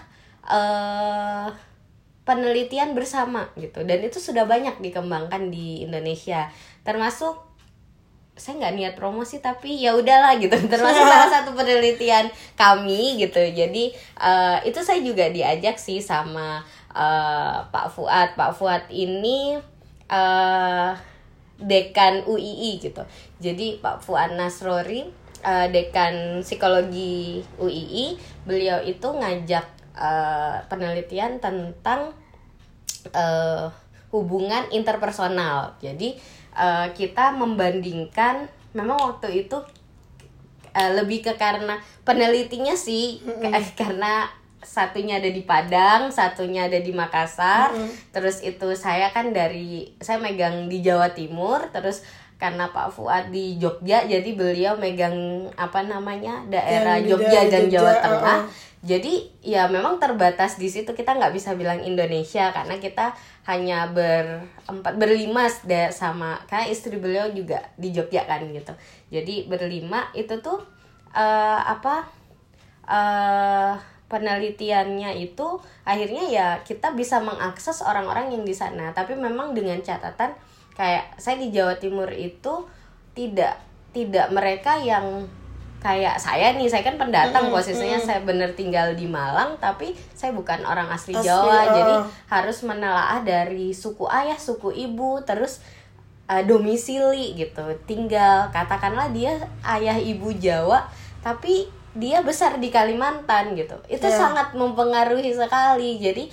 [0.48, 1.52] eh
[2.24, 3.84] penelitian bersama gitu.
[3.84, 6.48] Dan itu sudah banyak dikembangkan di Indonesia.
[6.88, 7.51] Termasuk
[8.42, 10.58] saya nggak niat promosi tapi ya udahlah gitu.
[10.74, 12.26] Termasuk salah satu penelitian
[12.58, 13.38] kami gitu.
[13.38, 18.34] Jadi eh, itu saya juga diajak sih sama eh, Pak Fuad.
[18.34, 19.62] Pak Fuad ini
[20.10, 20.92] eh
[21.62, 23.06] dekan UII gitu.
[23.38, 25.06] Jadi Pak Fuad Nasrori
[25.46, 28.18] eh, dekan psikologi UII
[28.50, 32.18] beliau itu ngajak eh, penelitian tentang
[33.14, 33.70] eh,
[34.12, 35.78] hubungan interpersonal.
[35.80, 36.18] Jadi
[36.56, 39.58] eh, kita membandingkan memang waktu itu
[40.72, 44.28] eh, lebih ke karena penelitinya sih eh, karena
[44.62, 47.74] satunya ada di Padang, satunya ada di Makassar.
[48.14, 52.06] Terus itu saya kan dari saya megang di Jawa Timur, terus
[52.38, 57.74] karena Pak Fuad di Jogja, jadi beliau megang apa namanya daerah di Jogja dan Jogja,
[57.78, 58.40] Jawa Tengah.
[58.46, 58.70] uh-uh.
[58.82, 59.14] Jadi
[59.46, 65.50] ya memang terbatas di situ kita nggak bisa bilang Indonesia karena kita hanya berempat berlima
[65.90, 68.74] sama karena istri beliau juga di Jogja kan gitu.
[69.10, 70.62] Jadi berlima itu tuh
[71.14, 72.06] eh, apa
[72.86, 73.74] eh
[74.12, 75.48] penelitiannya itu
[75.88, 80.36] akhirnya ya kita bisa mengakses orang-orang yang di sana tapi memang dengan catatan
[80.76, 82.68] kayak saya di Jawa Timur itu
[83.16, 83.56] tidak
[83.96, 85.24] tidak mereka yang
[85.82, 88.08] kayak saya nih saya kan pendatang Mm-mm, posisinya mm-mm.
[88.08, 91.74] saya bener tinggal di Malang tapi saya bukan orang asli, Asli, Jawa oh.
[91.74, 91.94] jadi
[92.30, 95.66] harus menelaah dari suku ayah suku ibu terus
[96.30, 99.34] uh, domisili gitu tinggal katakanlah dia
[99.66, 100.86] ayah ibu Jawa
[101.26, 104.16] tapi dia besar di Kalimantan gitu itu Ya.
[104.16, 106.30] sangat mempengaruhi sekali jadi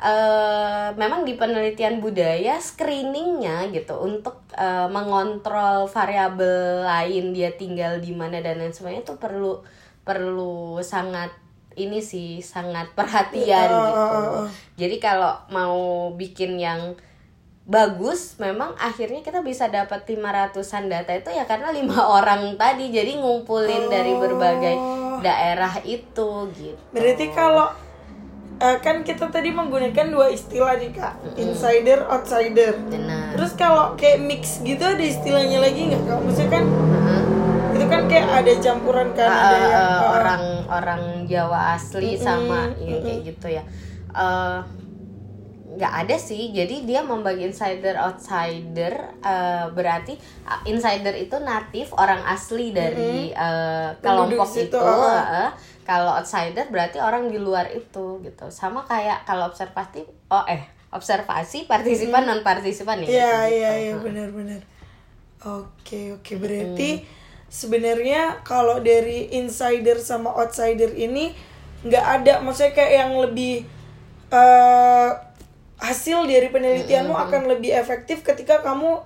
[0.00, 8.10] eh memang di penelitian budaya screeningnya gitu untuk eh, mengontrol variabel lain dia tinggal di
[8.10, 9.60] mana dan lain sebagainya itu perlu
[10.00, 11.28] perlu sangat
[11.76, 14.48] ini sih sangat perhatian Ah, gitu ah.
[14.74, 15.78] jadi kalau mau
[16.12, 16.96] bikin yang
[17.62, 23.20] bagus memang akhirnya kita bisa dapat 500-an data itu ya karena lima orang tadi jadi
[23.20, 25.20] ngumpulin dari berbagai Oh.
[25.20, 27.68] daerah itu gitu Berarti kalau
[28.60, 32.76] eh, kan kita tadi menggunakan dua istilah nih kak, insider, outsider.
[32.86, 33.32] benar.
[33.34, 36.18] Terus kalau kayak mix gitu ada istilahnya lagi nggak kak?
[36.20, 37.22] Maksudnya kan Heeh.
[37.70, 42.14] itu kan kayak ada campuran kan Ah, ada ah, yang ah, orang orang Jawa asli
[42.14, 43.62] Mm-mm, sama ya kayak gitu ya.
[44.10, 44.58] Eh,
[45.80, 46.52] nggak ada sih.
[46.52, 50.20] Jadi dia membagi insider outsider eh, berarti
[50.68, 55.50] insider itu natif orang asli dari eh, kelompok Penduduk situ, itu eh.
[55.88, 58.52] kalau outsider berarti orang di luar itu gitu.
[58.52, 60.60] Sama kayak kalau observatif oh eh
[60.92, 63.56] observasi partisipan non partisipan ya Iya gitu.
[63.56, 64.60] iya iya benar-benar.
[65.40, 66.36] Oke oke.
[66.36, 67.08] Berarti
[67.48, 71.32] sebenarnya kalau dari insider sama outsider ini
[71.88, 72.32] nggak ada.
[72.44, 73.64] Maksudnya kayak yang lebih
[74.30, 75.29] eh
[75.80, 79.00] hasil dari penelitianmu akan lebih efektif ketika kamu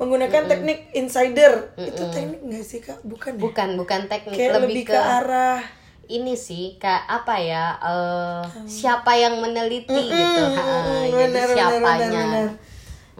[0.00, 1.76] menggunakan teknik insider.
[1.76, 3.04] Itu teknik nggak sih kak?
[3.04, 3.36] Bukan.
[3.36, 3.40] ya?
[3.42, 5.60] bukan bukan teknik Kayak lebih, lebih ke arah
[6.10, 12.06] ini sih kayak apa ya eh, siapa yang meneliti gitu Ha, Mm, jadi benar, siapanya
[12.10, 12.48] benar, benar.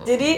[0.03, 0.31] Jadi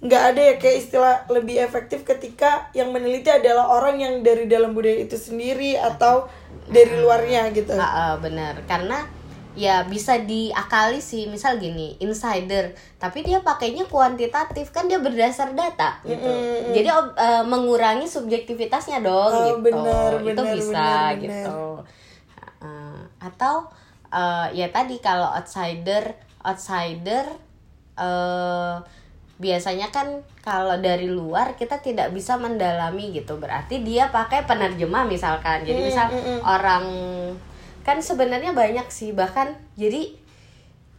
[0.00, 4.72] nggak ada ya kayak istilah lebih efektif ketika yang meneliti adalah orang yang dari dalam
[4.72, 6.26] budaya itu sendiri atau
[6.66, 7.76] dari luarnya gitu.
[7.76, 9.06] Ha, ha, benar karena
[9.52, 11.26] ya bisa diakali sih.
[11.26, 12.70] Misal gini insider.
[12.96, 14.70] Tapi dia pakainya kuantitatif.
[14.70, 16.22] Kan dia berdasar data gitu.
[16.22, 16.70] Mm-mm.
[16.70, 19.60] jadi ob- eh, mengurangi subjektivitasnya dong Oh, gitu.
[19.60, 21.10] benar, itu benar, bisa benar.
[21.18, 21.60] gitu.
[22.60, 22.70] Ha,
[23.20, 23.54] atau
[24.08, 27.26] eh, ya tadi kalau outsider outsider
[27.98, 28.76] eh
[29.40, 33.40] biasanya kan kalau dari luar kita tidak bisa mendalami gitu.
[33.40, 35.64] Berarti dia pakai penerjemah misalkan.
[35.64, 36.40] Jadi Mm, misal mm, mm.
[36.44, 36.84] orang
[37.80, 40.12] kan sebenarnya banyak sih bahkan jadi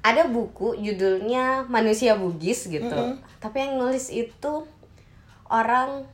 [0.02, 3.22] ada buku judulnya manusia bugis gitu Mm-mm.
[3.38, 4.66] tapi yang nulis itu
[5.46, 6.06] orang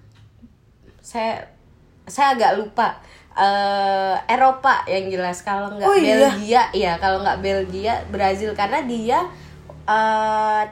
[1.00, 1.40] saya
[2.04, 3.00] saya agak lupa
[3.38, 6.34] eh Eropa yang jelas kalau nggak Oh, iya?
[6.34, 9.24] Belgia ya kalau nggak Belgia Brazil karena dia
[9.88, 10.64] eh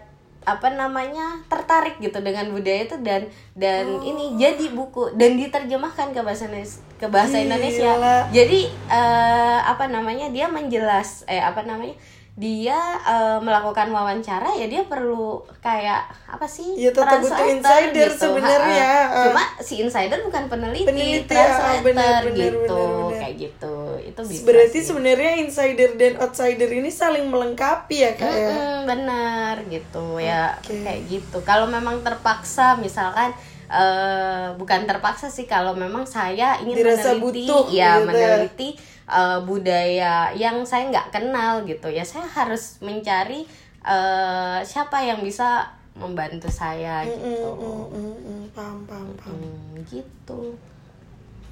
[0.46, 3.26] apa namanya tertarik gitu dengan budaya itu dan
[3.58, 5.18] dan ini jadi buku.
[5.18, 7.46] Dan diterjemahkan ke bahasa Indonesia ke bahasa Gila.
[7.50, 7.92] Indonesia.
[8.32, 11.98] Jadi eh apa namanya dia menjelas eh apa namanya
[12.36, 18.28] dia uh, melakukan wawancara ya dia perlu kayak apa sih ya tetap butuh insider gitu.
[18.28, 18.92] sebenarnya
[19.32, 23.20] cuma si insider bukan peneliti, peneliti translator ya, bener, bener, gitu bener, bener.
[23.24, 23.76] kayak gitu.
[24.04, 28.52] Itu bisa berarti sebenarnya insider dan outsider ini saling melengkapi ya kak ya?
[28.84, 31.40] Benar gitu ya kayak gitu.
[31.48, 33.32] Kalau memang terpaksa misalkan
[33.72, 38.08] uh, bukan terpaksa sih kalau memang saya ingin Dirasa meneliti butuh, ya gitu.
[38.12, 38.70] meneliti
[39.10, 42.06] uh, budaya yang saya nggak kenal gitu ya.
[42.06, 43.46] Saya harus mencari
[43.86, 47.24] uh, siapa yang bisa membantu saya gitu.
[47.24, 49.40] mm, mm, mm, mm, paham paham paham.
[49.40, 50.60] Mm, gitu.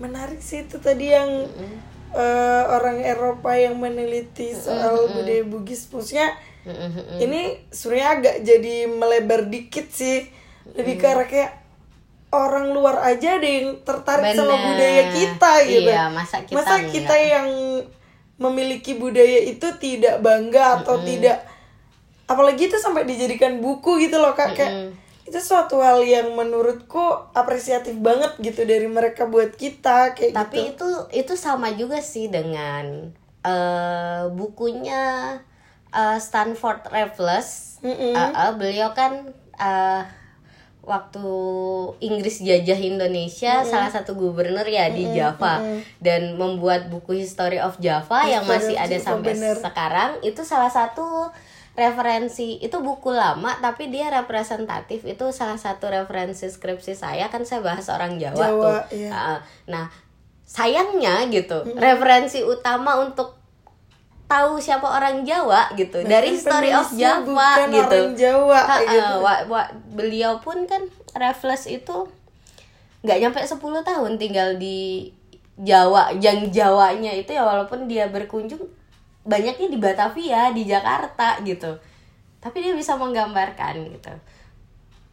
[0.03, 1.75] Menarik sih itu tadi yang mm.
[2.11, 5.87] uh, orang Eropa yang meneliti soal mm, mm, budaya Bugis.
[5.87, 6.35] Maksudnya
[6.67, 7.17] mm, mm, mm.
[7.23, 10.27] ini sebenarnya agak jadi melebar dikit sih.
[10.75, 11.01] Lebih mm.
[11.01, 11.62] ke arah kayak
[12.33, 14.37] orang luar aja ada yang tertarik Bener.
[14.41, 15.89] sama budaya kita gitu.
[15.93, 17.47] Iya, masa kita, masa kita yang
[18.41, 21.09] memiliki budaya itu tidak bangga atau mm -hmm.
[21.13, 21.37] tidak
[22.25, 24.51] apalagi itu sampai dijadikan buku gitu loh Kak.
[24.51, 24.57] Mm -hmm.
[24.57, 26.99] Kayak itu suatu hal yang menurutku
[27.31, 30.83] apresiatif banget gitu dari mereka buat kita kayak Tapi gitu.
[30.83, 33.13] itu itu sama juga sih dengan
[33.47, 35.37] uh, bukunya
[35.95, 37.79] uh, Stanford Raffles.
[37.85, 38.13] Mm -hmm.
[38.17, 40.03] uh, uh, beliau kan uh,
[40.83, 41.27] waktu
[42.03, 43.71] Inggris jajah Indonesia mm -hmm.
[43.71, 45.15] salah satu gubernur ya di mm -hmm.
[45.15, 45.79] Java mm -hmm.
[46.03, 49.55] dan membuat buku History of Java History yang masih ada sampai bener.
[49.55, 51.31] sekarang itu salah satu
[51.73, 57.65] referensi itu buku lama tapi dia representatif itu salah satu referensi skripsi saya kan saya
[57.65, 59.41] bahas orang Jawa, Jawa tuh iya.
[59.65, 59.87] nah
[60.43, 61.79] sayangnya gitu mm -hmm.
[61.79, 63.42] referensi utama untuk
[64.33, 67.97] tahu siapa orang Jawa gitu Bahkan dari Story of Java bukan gitu.
[68.01, 69.13] Orang Jawa ha, gitu.
[69.21, 69.61] wa, wa,
[69.93, 70.81] beliau pun kan
[71.13, 72.09] Raffles itu
[73.05, 75.11] nggak nyampe 10 tahun tinggal di
[75.53, 78.63] Jawa, yang Jawanya itu ya walaupun dia berkunjung
[79.21, 81.77] banyaknya di Batavia, di Jakarta gitu.
[82.41, 84.13] Tapi dia bisa menggambarkan gitu.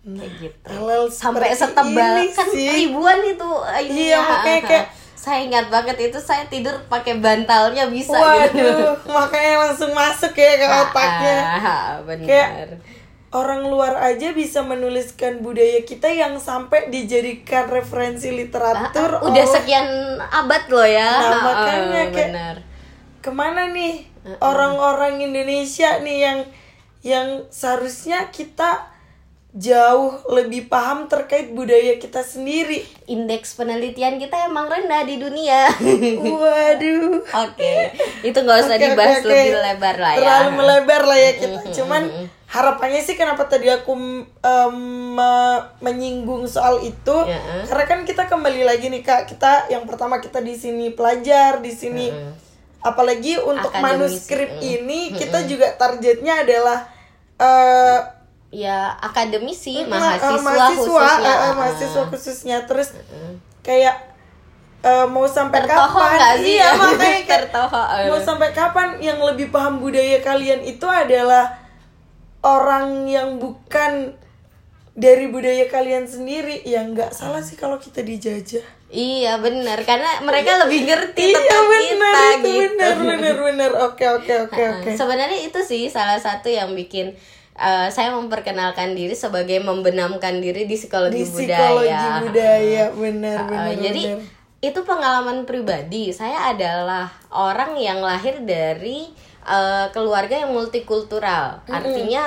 [0.00, 0.72] Kayak gitu.
[1.12, 3.50] Sampai setebal kan ribuan itu
[3.85, 4.87] ini iya, makanya kayak
[5.20, 8.24] saya ingat banget itu saya tidur pakai bantalnya bisa gitu.
[8.24, 9.12] Waduh, gitu.
[9.12, 11.40] makanya langsung masuk ya ke otaknya.
[12.09, 12.24] benar.
[12.24, 12.48] Kayak
[13.28, 19.20] orang luar aja bisa menuliskan budaya kita yang sampai dijadikan referensi literatur.
[19.20, 19.52] Uh, udah oh.
[19.52, 19.88] sekian
[20.24, 21.12] abad loh ya.
[21.12, 22.56] Nah, makanya uh, kayak bener.
[23.20, 24.09] ke mana nih
[24.40, 26.38] orang-orang Indonesia nih yang
[27.04, 28.88] yang seharusnya kita
[29.50, 32.86] jauh lebih paham terkait budaya kita sendiri.
[33.10, 35.66] Indeks penelitian kita emang rendah di dunia.
[36.22, 37.22] Waduh.
[37.26, 37.78] Oke, okay.
[38.22, 40.18] itu nggak usah okay, dibahas okay, lebih lebar lah ya.
[40.22, 41.58] Terlalu melebar lah ya kita.
[41.74, 42.02] Cuman
[42.50, 43.94] harapannya sih kenapa tadi aku
[44.26, 45.18] um,
[45.78, 47.62] menyinggung soal itu, yeah.
[47.66, 51.70] karena kan kita kembali lagi nih kak, kita yang pertama kita di sini pelajar di
[51.74, 52.48] sini, uh
[52.80, 53.84] apalagi untuk Akademisi.
[53.84, 56.88] manuskrip uh ini kita juga targetnya adalah
[57.36, 58.00] uh,
[58.50, 61.34] ya akademisi mahasiswa, uh, mahasiswa khususnya.
[61.34, 62.56] uh, mahasiswa khususnya.
[62.66, 63.96] Terus uh, kayak
[64.82, 66.42] uh, mau sampai Tertoho kapan?
[66.42, 66.58] sih?
[66.58, 67.46] Iya makanya kayak
[68.10, 71.56] mau sampai kapan yang lebih paham budaya kalian itu adalah
[72.42, 74.18] orang yang bukan
[74.98, 76.66] dari budaya kalian sendiri.
[76.66, 78.66] Ya nggak salah sih kalau kita dijajah.
[78.90, 82.58] Iya benar karena mereka lebih ngerti iya, tentang bener, kita itu gitu.
[82.58, 84.90] benar benar benar oke oke oke oke.
[84.98, 87.14] Sebenarnya itu sih salah satu yang bikin
[87.56, 92.22] uh, saya memperkenalkan diri sebagai membenamkan diri di psikologi, di psikologi budaya.
[92.22, 93.74] budaya, benar, uh, benar.
[93.80, 94.20] Jadi benar.
[94.60, 96.12] itu pengalaman pribadi.
[96.14, 99.10] Saya adalah orang yang lahir dari
[99.46, 101.60] uh, keluarga yang multikultural.
[101.60, 101.76] Mm -hmm.
[101.76, 102.24] Artinya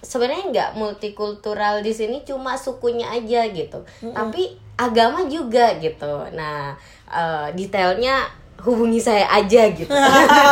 [0.00, 3.84] sebenarnya nggak multikultural di sini cuma sukunya aja gitu.
[4.00, 4.14] Mm -hmm.
[4.16, 4.42] Tapi
[4.80, 6.24] agama juga gitu.
[6.32, 6.72] Nah,
[7.08, 9.90] uh, detailnya hubungi saya aja gitu.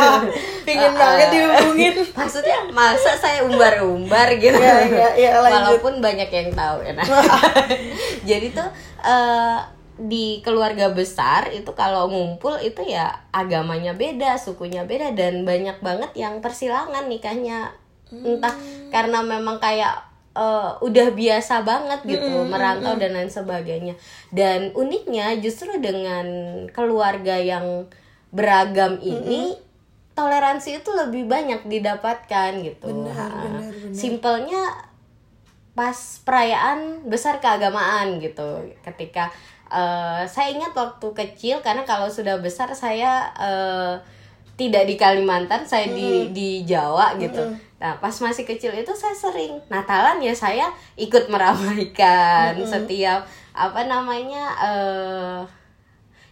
[0.66, 1.94] Pingin uh, banget dihubungin.
[2.18, 4.56] Maksudnya masa saya umbar-umbar gitu?
[4.56, 6.92] Ya, ya, ya, walaupun banyak yang tahu ya.
[6.96, 7.06] Nah.
[8.28, 8.68] jadi tuh
[9.04, 9.60] uh,
[9.98, 16.10] di keluarga besar itu kalau ngumpul itu ya agamanya beda sukunya beda dan banyak banget
[16.16, 17.76] yang persilangan nikahnya.
[18.08, 18.88] Entah hmm.
[18.88, 20.07] karena memang kayak
[20.38, 22.50] uh, udah biasa banget gitu mm -hmm.
[22.50, 23.98] merantau dan lain sebagainya
[24.30, 26.26] dan uniknya justru dengan
[26.70, 27.90] keluarga yang
[28.30, 30.14] beragam ini mm -hmm.
[30.14, 33.94] toleransi itu lebih banyak didapatkan gitu benar, benar, benar.
[33.94, 34.62] simpelnya
[35.74, 39.30] pas perayaan besar keagamaan gitu ketika
[39.70, 43.94] uh, saya ingat waktu kecil karena kalau sudah besar saya uh,
[44.58, 45.98] tidak di Kalimantan saya mm -hmm.
[45.98, 50.34] di di Jawa gitu mm -hmm Nah, pas masih kecil itu saya sering Natalan ya
[50.34, 50.66] saya
[50.98, 52.70] ikut meramaikan mm -hmm.
[52.74, 53.22] setiap
[53.54, 55.40] apa namanya uh,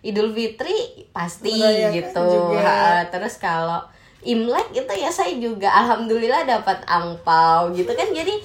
[0.03, 1.55] Idul Fitri pasti
[1.95, 2.23] gitu.
[2.23, 3.07] Juga.
[3.11, 3.83] terus kalau
[4.27, 8.43] Imlek itu ya saya juga alhamdulillah dapat angpau gitu kan jadi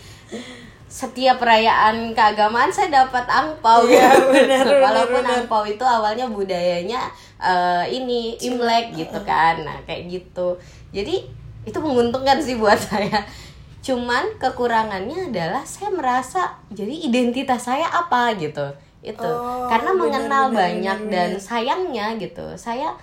[0.86, 3.98] setiap perayaan keagamaan saya dapat angpau gitu.
[4.30, 5.38] benar, benar, walaupun benar.
[5.42, 7.10] angpau itu awalnya budayanya
[7.42, 10.58] eh, ini Imlek gitu kan nah kayak gitu
[10.94, 13.26] jadi itu menguntungkan sih buat saya.
[13.82, 18.34] Cuman kekurangannya adalah saya merasa jadi identitas saya apa?
[18.38, 18.66] gitu.
[19.02, 19.26] Itu.
[19.26, 21.42] Oh, karena mengenal benar, banyak benar, dan benar.
[21.42, 22.94] sayangnya gitu saya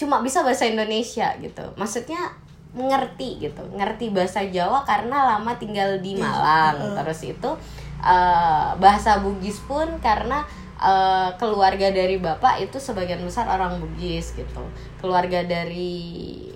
[0.00, 1.64] cuma bisa bahasa Indonesia gitu.
[1.76, 2.32] Maksudnya
[2.72, 3.60] mengerti gitu.
[3.76, 6.96] Ngerti bahasa Jawa karena lama tinggal di Malang.
[6.96, 7.50] terus itu
[8.00, 10.48] eh, bahasa Bugis pun karena
[10.80, 14.64] eh, keluarga dari bapak itu sebagian besar orang Bugis gitu.
[15.04, 16.48] Keluarga dari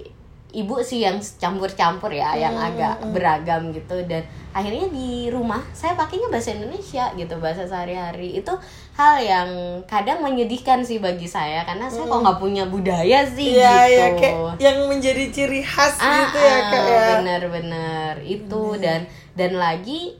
[0.55, 3.99] ibu sih yang campur-campur ya yang agak beragam gitu.
[4.07, 8.39] Dan akhirnya di rumah saya pakainya bahasa Indonesia gitu bahasa sehari-hari.
[8.39, 8.55] Itu
[8.95, 9.49] hal yang
[9.85, 13.99] kadang menyedihkan sih bagi saya karena saya kok nggak punya budaya sih Iya, gitu.
[13.99, 17.03] ya kayak yang menjadi ciri khas Ah, gitu ya ah, kak ya.
[17.19, 19.03] bener-bener itu dan
[19.35, 20.15] dan lagi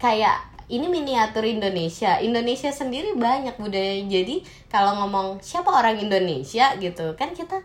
[0.00, 2.16] kayak ini miniatur Indonesia.
[2.18, 4.40] Indonesia sendiri banyak budaya jadi
[4.72, 7.60] kalau ngomong siapa orang Indonesia gitu kan kita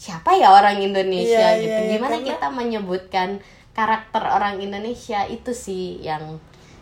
[0.00, 1.68] siapa ya orang Indonesia Iya, gitu?
[1.68, 3.28] iya, iya, gimana karena- kita menyebutkan
[3.70, 6.40] karakter orang Indonesia itu sih yang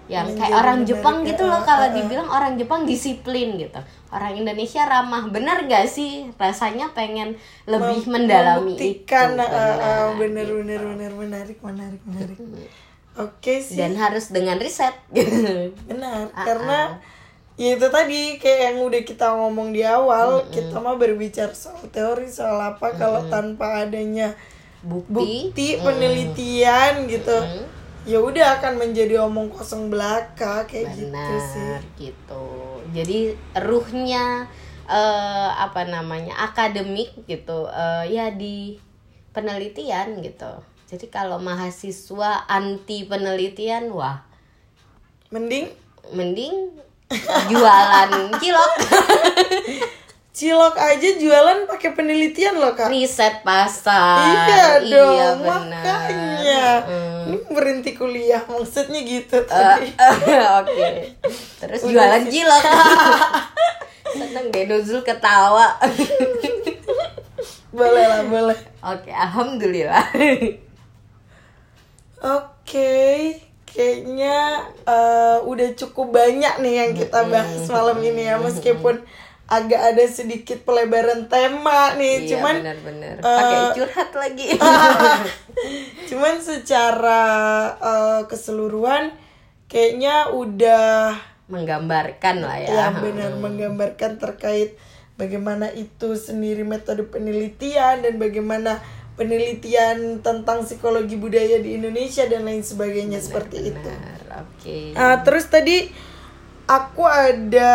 [0.09, 1.45] yang kayak orang benar, Jepang gitu.
[1.45, 1.97] loh ah, kalau ah, ah.
[1.99, 3.77] dibilang orang Jepang disiplin gitu.
[4.09, 5.29] Orang Indonesia ramah.
[5.29, 6.33] Benar gak sih?
[6.35, 10.55] Rasanya pengen lebih Mem- mendalami membuktikan, itu ah, ah, benar, bener gitu.
[10.57, 12.39] bener bener menarik menarik menarik.
[13.19, 13.77] Oke sih.
[13.77, 14.95] dan harus dengan riset.
[15.91, 16.79] Benar, Ah, karena
[17.59, 22.31] ya itu tadi kayak yang udah kita ngomong di awal, kita mah berbicara soal teori
[22.31, 24.39] soal apa kalau tanpa adanya
[24.87, 27.35] bukti, bukti penelitian gitu.
[28.09, 31.61] Ya udah akan menjadi omong kosong belaka kayak gitu sih.
[31.61, 32.47] benar gitu.
[32.95, 33.19] Jadi
[33.59, 34.49] ruhnya
[34.89, 38.79] eh, apa namanya akademik gitu eh, ya di
[39.35, 40.63] penelitian gitu.
[40.89, 44.25] Jadi kalau mahasiswa anti penelitian wah.
[45.29, 45.69] Mending?
[46.17, 46.88] Mending
[47.49, 48.73] jualan cilok
[50.39, 52.95] cilok aja jualan pakai penelitian loh kak.
[52.95, 56.67] riset pasar Iya dong, iya benar makanya.
[56.87, 57.23] Mm.
[57.27, 59.91] Ini berhenti kuliah maksudnya gitu Eh, tadi.
[60.63, 60.91] Oke.
[61.59, 62.63] Terus jualan cilok.
[64.15, 65.75] Seneng deh Nuzul ketawa.
[67.69, 68.59] boleh lah, boleh.
[68.81, 70.07] Oke, alhamdulillah.
[72.19, 72.95] Oke,
[73.69, 74.37] kayaknya
[74.83, 79.05] eh, udah cukup banyak nih yang kita bahas malam ini ya meskipun
[79.45, 83.15] agak ada sedikit pelebaran tema nih, Iya, cuman benar-benar.
[83.17, 84.47] eh, Pakai curhat lagi.
[86.09, 87.23] cuman secara
[87.75, 89.13] eh, keseluruhan
[89.67, 91.17] kayaknya udah
[91.49, 92.69] Menggambarkan lah ya.
[92.69, 94.77] ya benar menggambarkan terkait
[95.17, 98.85] bagaimana itu sendiri metode penelitian dan bagaimana
[99.19, 103.91] penelitian tentang psikologi budaya di Indonesia dan lain sebagainya seperti itu.
[103.91, 104.95] Benar, Oke.
[104.95, 105.91] Ah, terus tadi
[106.71, 107.73] aku ada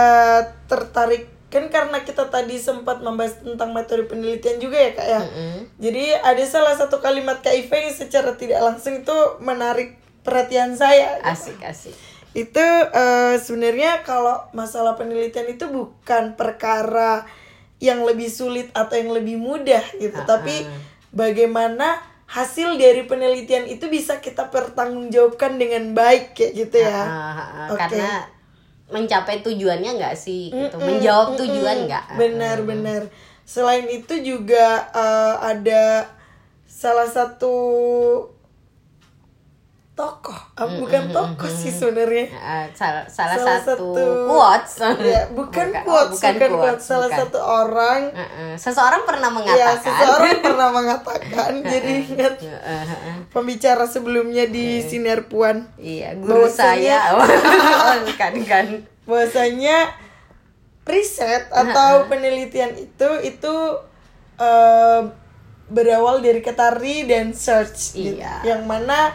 [0.71, 5.21] tertarik kan karena kita tadi sempat membahas tentang metode penelitian juga ya kak ya.
[5.21, 5.57] Mm-mm.
[5.77, 11.21] Jadi ada salah satu kalimat Kak Iva yang secara tidak langsung itu menarik perhatian saya.
[11.21, 11.93] Asik asik.
[12.33, 17.29] Itu eh, sebenarnya kalau masalah penelitian itu bukan perkara
[17.77, 20.65] yang lebih sulit atau yang lebih mudah gitu, tapi
[21.13, 26.89] bagaimana hasil dari penelitian itu bisa kita pertanggungjawabkan dengan baik kayak gitu ya.
[26.89, 27.67] Ah, ah, ah.
[27.69, 27.79] Oke.
[27.79, 28.11] Karena
[28.89, 30.77] mencapai tujuannya nggak sih gitu.
[30.81, 32.17] Menjawab tujuan nggak?
[32.17, 33.01] Benar-benar.
[33.45, 36.09] Selain itu juga eh, ada
[36.65, 37.53] salah satu
[39.93, 42.25] tokoh, Ah, bukan tokoh sih sebenarnya.
[42.33, 44.73] Ah, salah, salah, Salah satu, satu- quotes.
[44.99, 47.19] Ya, bukan oh, quotes, bukan, quotes, quotes, salah bukan.
[47.19, 48.53] satu orang Heeh.
[48.55, 49.77] Seseorang pernah ya mengatakan.
[49.79, 53.15] seseorang pernah mengatakan jadi ingat Heeh, heeh.
[53.29, 57.21] pembicara sebelumnya di sinar puan Iya, guru Bahwasanya- saya.
[57.85, 58.65] oh, bukan kan.
[59.03, 59.77] bahwasanya
[60.83, 63.55] riset atau penelitian itu itu
[64.35, 65.01] eh,
[65.65, 68.17] berawal dari kata re dan search gitu.
[68.17, 68.43] Iya.
[68.43, 69.13] yang mana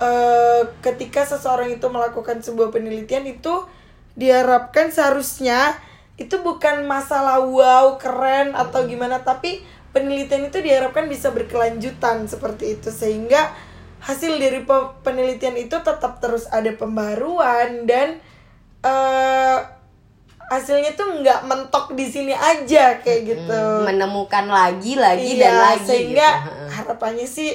[0.00, 3.64] eh, ketika seseorang itu melakukan sebuah penelitian itu
[4.14, 5.76] diharapkan seharusnya
[6.16, 12.90] itu bukan masalah wow keren atau gimana tapi penelitian itu diharapkan bisa berkelanjutan seperti itu
[12.90, 13.48] sehingga
[14.00, 18.20] hasil dari pe- penelitian itu tetap terus ada pembaruan dan
[18.80, 19.58] eh
[20.50, 25.86] hasilnya tuh nggak mentok di sini aja kayak gitu Menemukan lagi, lagi Iya, dan lagi.
[25.86, 26.66] sehingga gitu.
[26.74, 27.50] Harapannya sih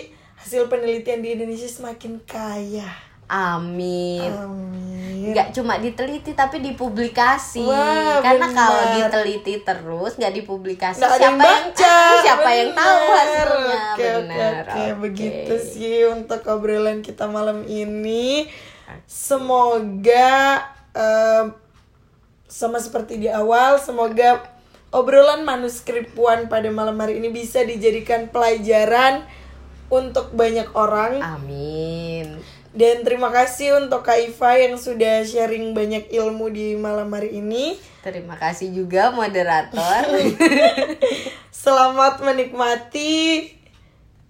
[0.45, 2.85] hasil penelitian di Indonesia semakin kaya.
[3.25, 4.29] Amin.
[4.29, 5.33] amin.
[5.33, 7.65] Nggak cuma diteliti tapi dipublikasi.
[7.65, 12.49] Wah, karena kalau diteliti terus nggak dipublikasi Nggak ada siapa yang yang, baca, ah, siapa
[12.53, 13.81] yang tahu hasilnya?
[13.81, 14.53] Oke oke benar.
[14.53, 14.69] oke.
[14.69, 14.85] Oke.
[15.09, 18.45] begitu sih untuk obrolan kita malam ini.
[19.09, 20.61] Semoga
[20.93, 21.57] em,
[22.45, 24.45] sama seperti di awal, semoga
[24.93, 29.25] obrolan manuskrip Puan pada malam hari ini bisa dijadikan pelajaran
[29.89, 31.21] untuk banyak orang.
[31.21, 32.39] Amin.
[32.75, 37.79] Dan terima kasih untuk Kak Iva yang sudah sharing banyak ilmu di malam hari ini.
[38.03, 40.11] Terima kasih juga moderator.
[41.65, 43.47] Selamat menikmati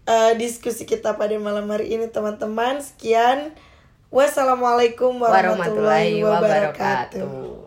[0.06, 2.86] uh, diskusi kita pada malam hari ini teman-teman.
[2.86, 3.52] Sekian.
[4.14, 7.26] Wassalamualaikum warahmatullahi Warahmatullahi wabarakatuh.
[7.26, 7.65] wabarakatuh.